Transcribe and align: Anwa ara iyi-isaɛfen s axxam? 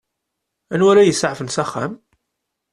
Anwa 0.73 0.89
ara 0.91 1.01
iyi-isaɛfen 1.03 1.49
s 1.49 1.57
axxam? 1.63 1.93